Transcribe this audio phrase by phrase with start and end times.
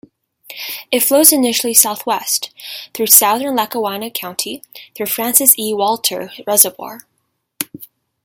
[0.89, 2.49] It flows initially southwest,
[2.91, 4.63] through southern Lackawanna County,
[4.95, 5.75] through Francis E.
[5.75, 7.05] Walter Reservoir.